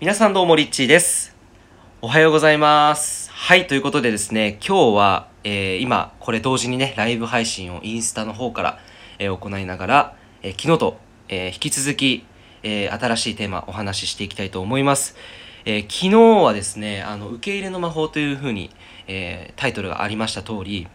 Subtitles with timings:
[0.00, 1.34] 皆さんどうもリッチーです。
[2.02, 3.32] おはようございます。
[3.32, 8.78] はい、ということでですね、今日は、えー今、これ同時にね、ライブ配信をインスタの方から、
[9.18, 10.98] えー行いながら、えー昨日と、
[11.28, 12.24] え引き続き、
[12.62, 15.16] え新しいテーマお話ししていきたいと思います。
[15.64, 16.10] え昨日
[16.44, 18.70] はですね、あの、受け入れの魔法というふうに、
[19.08, 20.86] えタイトルがありました通り、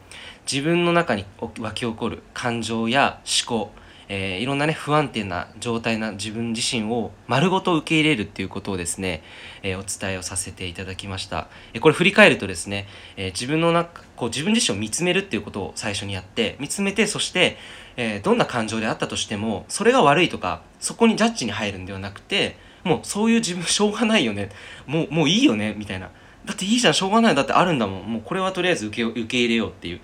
[0.49, 1.25] 自分の中に
[1.59, 3.73] 湧き起こる感情や思考、
[4.09, 9.23] えーいろんなね不安定な状態な自分自身を丸ごと受け入れるっていうことをですね、
[9.61, 12.87] えーお伝えをさせていただきました、えーこれ振り返るとですね、
[13.17, 17.57] えー自分の中こう自分自身を見つめるっていうことを最初にやって見つめてそして、
[17.97, 24.49] えーどんな感情であったとしてもそれが悪いとかそこにジャッジに入るんではなくてもうそういう自分しょうがないよね。
[24.85, 26.09] もうもういいよねみたいな。
[26.45, 28.13] だっていいじゃんしょうがないだってあるんだもん。
[28.13, 30.01] もうこれはとりあえず受け受け入れようっていう。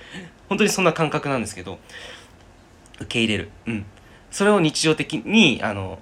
[0.48, 1.78] 本当にそんな感覚なんですけど
[2.96, 3.50] 受け入れる。
[3.68, 3.86] うん。
[4.32, 6.00] それを日常的にあの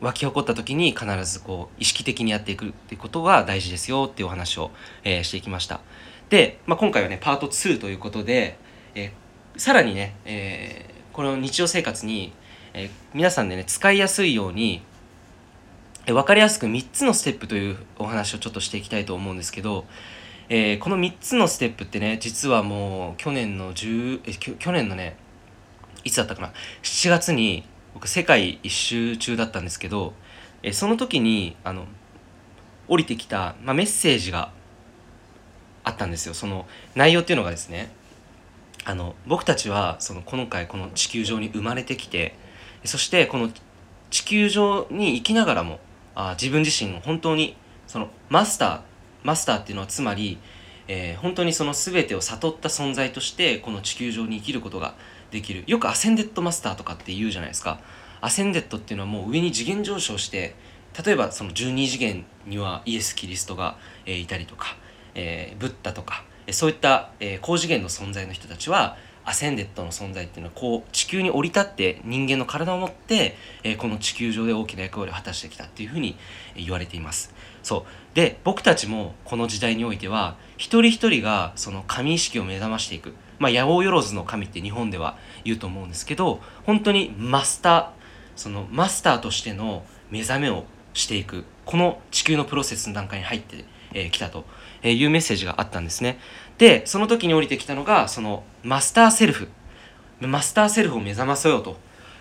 [0.00, 4.70] 湧き起こった時に必ずこう意識的にやっていくってことが大事ですよっていうお話を、
[5.02, 5.80] えーしていきました。
[6.28, 8.58] で、まあ、今回はねパート2ということで、
[8.94, 9.10] えー
[9.56, 12.32] さらにね、えーこの日常生活に、
[12.74, 14.82] えー皆さんでね使いやすいように
[16.06, 19.86] えー分かりやすく3つのステップというお話をちょっとしていきたいと思うんですけど、
[20.48, 25.16] えーこの3つのステップってね実はもう去年の10え去年のね
[26.04, 26.52] いつだったかな
[26.82, 30.12] ？7月に僕世界一周中だったんですけど、
[30.62, 31.86] えその時にあの
[32.88, 34.50] 降りてきた、まあ、メッセージが
[35.82, 36.34] あったんですよ。
[36.34, 37.90] その内容っていうのがですね
[38.84, 42.34] あの僕たちはその今回この地球上に生まれてきて
[42.84, 43.50] そしてこの
[44.10, 45.80] 地球上に生きながらも
[46.14, 48.80] あ自分自身を本当にそのマスター
[49.24, 50.38] マスターっていうのはつまり、
[50.88, 54.94] えー本当にその全てを悟った存在としてこの地球上に生きることが
[55.30, 55.64] できる。
[55.66, 57.80] よくアセンデッドマスターとかって言うじゃないですか。
[58.20, 60.54] アセンデッドっていうのはもう上に次元上昇して
[61.04, 63.76] 例えばその12次元にはイエス・キリストが、
[64.06, 64.76] えーいたりとか、
[65.14, 76.16] えーブッダとかそういった、えー高次元の存在の人たちはアセンデッドの存在っていうのはこう地球に降り立って人間の体を持って、えーこの地球上で大きな役割を果たしてきたっていうふうに
[76.56, 77.34] え言われています。
[77.62, 78.16] そう。
[78.16, 83.14] で僕たちもこの時代においては一人一人がその神意識を目覚ましていく。
[83.38, 87.86] まあ八百万の神って日本では言うと思うんですけど本当にマスター
[88.36, 91.44] そのマスターとしての目覚めをしていく。
[91.64, 93.64] この地球のプロセスの段階に入って、
[93.94, 94.44] えー来たと
[94.82, 96.18] いうメッセージがあったんですね。
[96.58, 99.48] でその時に降りてきたのがそのマスターセルフ。
[100.20, 101.76] マスターセルフを目覚まそうよと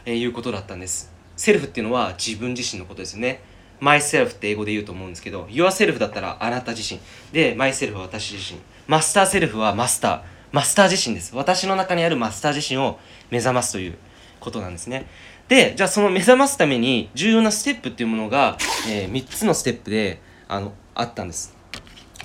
[0.09, 1.11] いうことだったんです。
[1.35, 3.41] セルフっていうのは自分自身のことですよね。
[3.81, 6.99] myself って英語で言うと思うんですけど yourself だったらあなた自身。
[7.31, 8.59] で myself は私自身。
[8.87, 10.21] マスターセルフはマスター。
[10.51, 11.35] マスター自身です。
[11.35, 12.99] 私の中にあるマスター自身を
[13.31, 13.97] 目覚ますという
[14.39, 15.07] ことなんですね。
[15.47, 18.57] でじゃあその目覚ますために重要なステップっていうものが、
[18.87, 21.55] え3つのステップであのあったんです、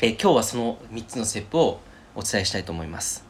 [0.00, 1.80] え今日はその3つのステップを
[2.14, 3.24] お伝えしたいと思います。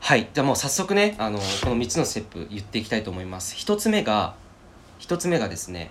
[0.00, 0.28] はい。
[0.34, 3.56] じゃあもう早速ねあのこの3つのステップ言っていきたいと思います。
[3.56, 4.34] 1つ目が
[5.00, 5.90] 1つ目がですね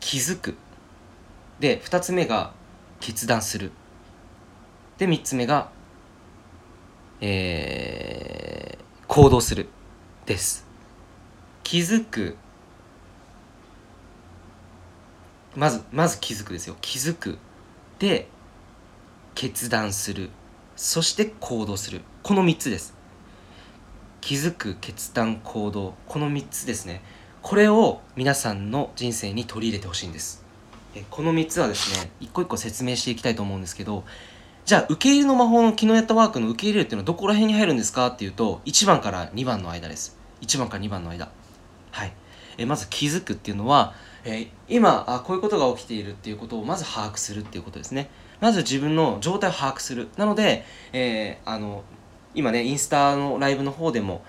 [0.00, 0.56] 気づく。
[1.58, 2.52] で2つ目が
[3.00, 3.72] 決断する。
[4.98, 5.70] で3つ目が
[7.20, 9.68] えー行動する。
[10.26, 10.66] です。
[11.62, 12.36] 気づく。
[15.56, 16.76] まずまず気づくですよ。
[16.82, 17.38] 気づく。
[17.98, 18.28] で
[19.38, 20.30] 決断する。
[20.74, 22.00] そして行動する。
[22.24, 22.92] この3つです。
[24.20, 25.94] 気づく決断行動。
[26.08, 27.02] この3つですね。
[27.40, 30.44] これを皆さんの人生に取り入れてほしいんです。
[30.96, 34.02] えこの3つはですね一個一個説明していきたいと思うんですけど
[34.64, 38.08] じゃあ受け入れの魔法の昨日やったワークの受け入れるっていうのはどこら辺に入るんですか？
[38.08, 40.18] っていうと1番から2番の間です。
[40.40, 41.30] 1番から2番の間。
[41.92, 42.12] はい。
[42.56, 43.94] えまず気づくっていうのは、
[44.24, 48.10] え今あこういうことが起きているっていうことをまず把握するっていうことですね。
[48.40, 50.08] まず自分の状態を把握する。
[50.16, 51.82] なので、えーあの
[52.34, 54.22] 今ねインスタのライブの方でも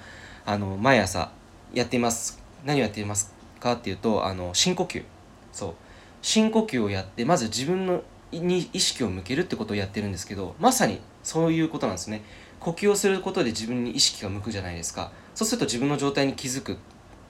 [0.46, 1.32] あの毎朝
[1.74, 2.42] やっています。
[2.66, 5.04] 何をやっていますかっていうとあの深呼吸。
[5.52, 5.74] そう。
[6.22, 12.24] 深呼吸をやってまず自分のに意識を向けるってことをやってるんですけどまさにそういうことなんですね。
[12.60, 15.12] 呼吸をすることで自分に意識が向くじゃないですか。
[15.36, 16.78] そうすると自分の状態に気づく。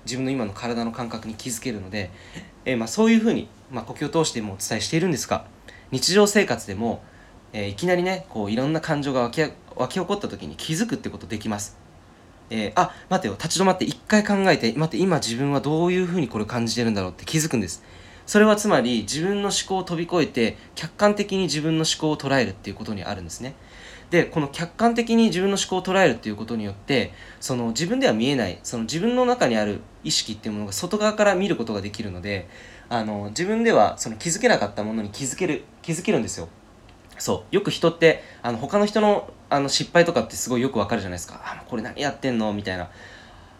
[0.05, 2.09] 自分の今の体の感覚に気づけるので、
[2.65, 5.45] えーまあ、そういうふうに、まあ、呼吸を通してもお伝えしているんですが
[5.91, 7.01] 日常生活でも、
[7.53, 11.77] えーいきなりねこういろんな感情が湧き湧き起こった時に気づくってことできます。
[12.49, 17.83] えーあ待てよ立ち止まって一回考えて待って今自分はどういうふうにこれ感じてるんだろうって気づくんです。
[18.25, 23.55] それはつまり自分の思考を飛び越えて客観的に自分の思考を捉えるっていうことにあるんですね。
[24.11, 32.47] でこの客観的に自分の思考を捉えるっていうことによってその自分では見えないその自分の中にある意識っていうものが外側から見ることができるので
[32.89, 36.49] あの自分ではその気づけなかったものに気づける気づけるんですよ。
[37.17, 37.55] そう。
[37.55, 41.41] よく人ってあの他の人のあの失敗とかってすごいよくわかるじゃないですか。
[41.43, 42.53] あこれ何やってんの？
[42.53, 42.91] みたいな。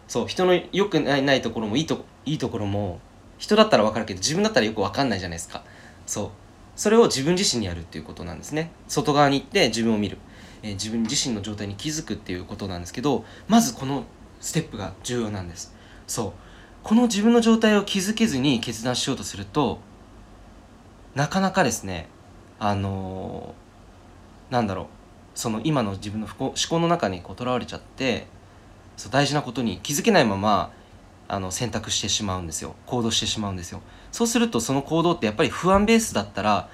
[0.06, 0.26] そう。
[0.28, 3.00] 人の良くないないところもいいといいところも
[3.38, 5.64] 人だったらわかるけど自分だったらよくわかんないじゃないですか。
[6.06, 6.30] そう。
[6.76, 8.70] それを自分自身にやるっていうことなんですね。
[8.86, 10.18] 外側に行って自分を見る、
[10.62, 14.04] えー、自分自身の状態に気づくっていうことなんですけどまずこの
[14.40, 15.74] ステップが重要なんです。
[16.06, 16.32] そう。
[16.84, 19.80] この自分の状態を気づけずに決断しようとすると
[21.16, 22.08] なかなかですね
[22.60, 23.54] あの、
[24.50, 24.86] なんだろう
[25.34, 28.26] その今の自分の思考の中にとらわれちゃって
[28.96, 30.72] そう大事なことに気づけないまま
[31.28, 32.74] あの選択してしまうんですよ。
[32.86, 33.80] 行動してしまうんですよ。
[34.10, 36.68] そうするとその行動ってやっぱり不安ベースだったら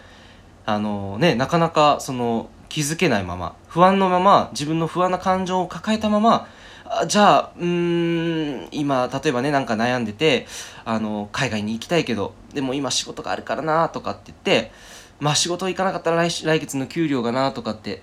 [0.64, 6.48] あのねなかなかその気づけないまま不安のまま自分の不安な感情を抱えたまま
[6.86, 10.46] あじゃあうん今例えばねなんか悩んでて
[10.86, 14.72] あの海外に行きたいけどでも今仕事があるからなとかって言って
[15.18, 18.02] まあ仕事行かなかったら来来月の給料がなとかって。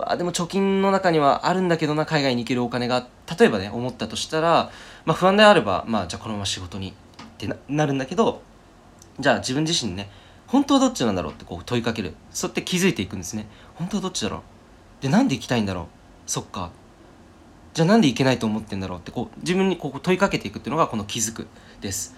[0.00, 3.06] あでも貯金の中にはあるんだけどな海外に行けるお金が。
[3.38, 4.70] 例えばね思ったとしたら、
[5.04, 6.92] まあ、不安であれば、まあ、じゃあこのまま仕事にっ
[7.36, 8.40] てなるんだけど
[9.18, 10.08] じゃあ自分自身ね
[10.46, 12.14] 本当はどっちなんだろうってこう問いかける。
[12.30, 13.46] そうやって気づいていくんですね。
[13.74, 15.02] 本当はどっちだろう？
[15.02, 15.86] でなんで行きたいんだろう？
[16.26, 16.70] そっか。
[17.74, 21.48] じゃあなんで行けないと思ってんだろうってこう自分にこう問いかけていくっていうのがこの気づく
[21.80, 22.16] です。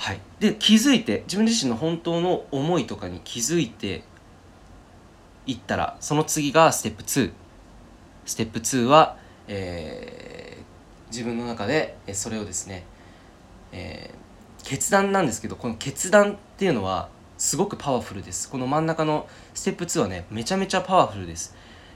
[0.00, 4.02] はい、で気づいて自分自身の本当の思いとかに気づいて
[5.44, 7.30] いったらその次がステップ2
[8.24, 12.86] ステップ2は、えー、自分の中でそれをですね、
[13.72, 18.48] えー、決断なんですけどこの決断っていうのはすごくパワフルです。
[18.48, 21.54] この真ん中のステップ2はねめちゃめちゃパワフルです、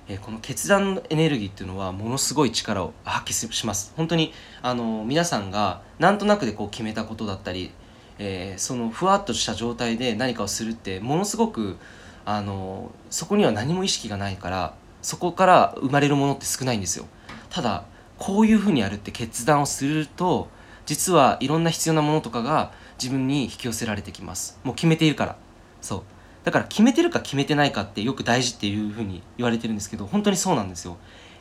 [0.09, 3.95] えー、この決断のエネルギーっていうのはものすごい力を発揮します。
[3.97, 7.71] 本当にあの皆さんがなんとなくでこう決めたことだったり
[8.19, 11.77] えー、そのふわっとした状態で何かをするってものすごく
[12.25, 17.07] あのそこには何も意識がないからそこから生まれるものって少ないんですよ。
[17.51, 17.85] ただ
[18.19, 20.49] こういうふうにやるって決断をすると
[20.87, 22.73] 実はいろんな必要なものとかが
[23.03, 24.59] 自分に引き寄せられてきます。
[24.65, 25.37] もう決めているから。
[25.81, 26.03] そう。
[26.45, 30.97] だから決めてるか決めてないかってよく大事っていうふうに言われてるんですけど本当にそうなんですよ。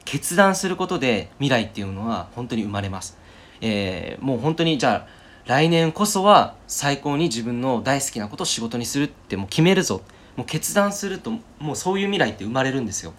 [0.05, 3.17] 決断することで未来っていうのは本当に生まれます。
[3.61, 10.01] えー、もう本当にじゃあ来年こそは最高に自分の大好きなことを仕事にするってもう決めるぞ。
[10.38, 13.13] もう決断するともうそういう未来って生まれるんですよ。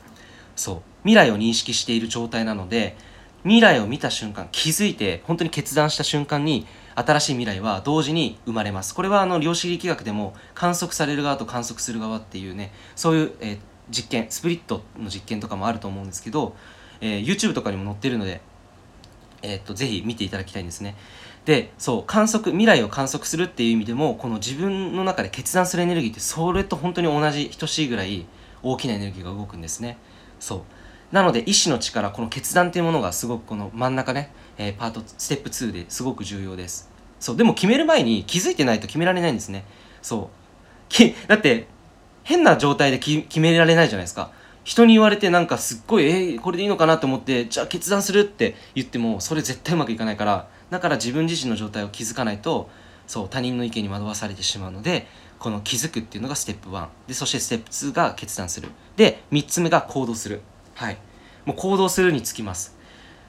[0.57, 0.83] そう。
[1.03, 2.97] 未来を認識している状態なので
[3.43, 8.95] 未来を見た瞬間気づいて本当に決断した瞬間に新しい未来は同時に生まれます。
[8.95, 13.59] これはあの量子力学でも観測される側と観測する側っていうねそういう、えー、
[13.91, 16.57] 実験スプリットの実験とかもあると思うんですけど、
[17.03, 18.41] えー、YouTube とかにも載ってるので、
[19.43, 20.97] えー、っとぜひ見ていただきたいんですね。
[21.45, 28.27] でそう観測未来を観測するっていう意味でもこの自分の中で決断するエネルギーってそれと本当に同じ等しいぐらい
[28.63, 29.99] 大きなエネルギーが動くんですね。
[30.41, 31.15] そう。
[31.15, 36.91] なので意志の力この決断っていうものがすごくこの真ん中ね、えー、パートステップ2ですごく重要です。
[37.21, 37.37] そう。
[37.37, 39.65] でも決める前に気づいてないと決められないんですね。
[40.01, 40.29] そう。
[40.89, 41.67] きだって
[42.23, 44.33] 変な状態で決められないじゃないですか。
[44.65, 52.69] 人に言われてなんかすっごいえー、これでいいのかなと思ってじゃあ決断するって言ってもそれ絶対うまくいかないからだから自分自身の状態を気づかないと
[53.07, 55.07] そう他人の意見に惑わされてしまうので
[55.39, 58.71] この気づくっていうのがステップ1でそしてステップ2が決断する。
[58.97, 60.41] で3つ目が行動する。
[60.75, 60.97] はい。
[61.45, 62.74] もう行動するにつきます。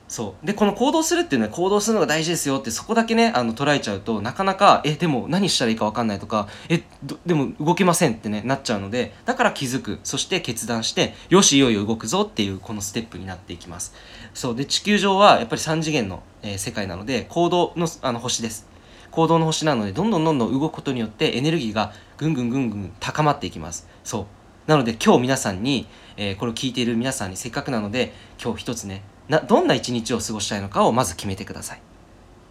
[0.08, 0.46] そう。
[0.46, 6.84] でこの行動するっていうのは行動するのが大事ですよってそこだけねあの捉えちゃうとなかなかえでも何したらいいか分かんないとかえ
[7.26, 10.00] でも動けませんってねなっちゃうのでだから気づく。
[10.04, 13.94] そして決断してよしいよいよ動くぞっていうこのステップになっていきます。
[14.34, 14.56] そう。
[14.56, 18.68] で地球上はやっぱり3次元の、えー、世界なので行動のあの星です。
[19.12, 23.88] 行動の星なのでどんどんどんどん動くことによってエネルギーがぐんぐんぐんぐん高まっていきます。
[24.04, 24.26] そう。
[24.68, 31.82] なので今日皆さんに、えー、これを聞いている皆さんにせっかくなので今日一つねなどんな一日を過ごしたいのかをまず決めてください。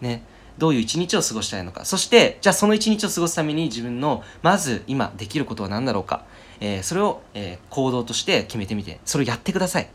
[0.00, 0.24] ね。
[0.58, 1.84] どういう一日を過ごしたいのか。
[1.84, 6.24] そして、じゃあその一日を過ごすために自分の、まず今できることは何だろうか。
[6.60, 9.88] えー、それを、えー、行動として決めてみて、それをやってください。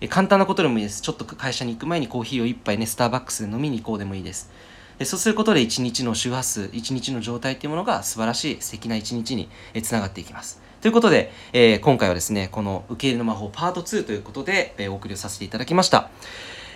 [0.00, 1.02] えー、簡単なことでもいいです。
[1.02, 4.50] ちょっと会社に行く前にコーヒーを一杯ね、スターバックスで飲みに行こうでもいいです。
[4.98, 9.48] でそうすることで一日の周波数、一日の状態っていうものが素晴らしい素敵な一日に
[9.82, 10.62] つながっていきます。
[10.84, 16.10] ということで、えー、今回はですね、この受け入れの魔法パート2ということで、えー、お送りをさせていただきました。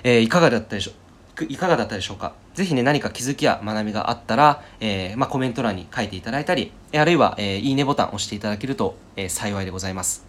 [0.03, 0.93] えー、いかがだったでしょ
[1.43, 1.45] う？
[1.45, 2.33] いかがだったでしょうか？
[2.55, 10.25] ぜひね、何か気づきや学びがあったら、えまあ、コメント欄に書いていただいたり、あるいは、えいいねボタンを押していただけると、え幸いでございます。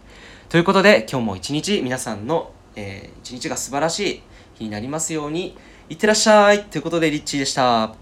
[0.50, 4.22] ということで、今日も一日皆さんの、え一日が素晴らしい
[4.56, 5.56] 日になりますように、
[5.88, 7.94] いってらっしゃいということで、リッチーでした。